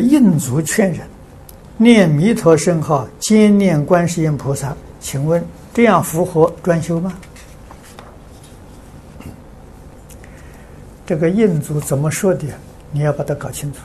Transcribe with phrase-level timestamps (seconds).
[0.00, 1.00] 印祖劝人
[1.76, 7.14] 念弥陀圣号，兼念观世音菩萨，请问这样符合专修吗？
[11.04, 12.46] 这个印祖怎么说的？
[12.90, 13.78] 你要把它搞清楚。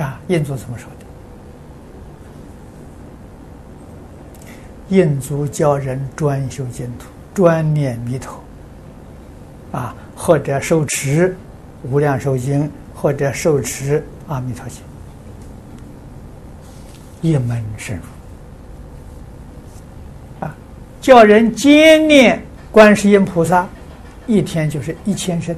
[0.00, 1.06] 啊，印祖怎么说的？
[4.88, 8.42] 印祖教人专修净土，专念弥陀。
[9.72, 11.30] 啊，或者受持
[11.90, 12.64] 《无量寿经》，
[12.94, 14.82] 或者受持《阿弥陀经》，
[17.22, 18.02] 一门深入。
[20.46, 20.54] 啊，
[21.00, 22.40] 叫人兼念
[22.70, 23.66] 观世音菩萨，
[24.26, 25.56] 一天就是一千声。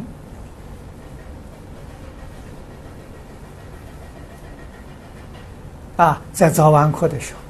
[5.97, 7.41] 啊，在早晚课的时候，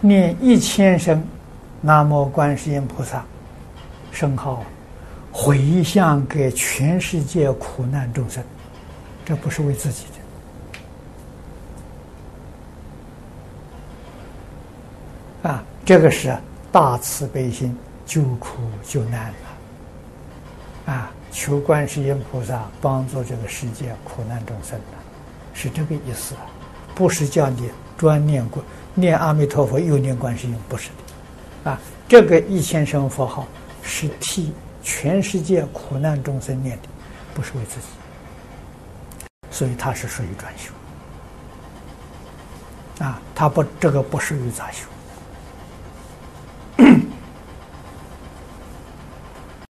[0.00, 1.22] 念一千声
[1.82, 3.24] “南无观世音菩萨”
[4.12, 4.64] 圣号。
[5.30, 8.42] 回向给全世界苦难众生，
[9.24, 10.04] 这不是为自己
[15.42, 15.62] 的啊！
[15.84, 16.36] 这个是
[16.72, 19.28] 大慈悲心，救苦救难
[20.86, 21.10] 了啊！
[21.30, 24.96] 求观世音菩萨帮助这个世界苦难众生的，
[25.54, 26.34] 是这个意思，
[26.94, 28.64] 不是叫你专念过
[28.94, 31.80] 念阿弥陀佛又念观世音，不是的啊！
[32.08, 33.46] 这个一千声佛号
[33.82, 34.52] 是替。
[34.90, 36.88] 全世界苦难众生念的，
[37.34, 37.86] 不是为自己，
[39.50, 40.72] 所以它是属于专修
[43.04, 44.86] 啊，它不，这个不属于杂修。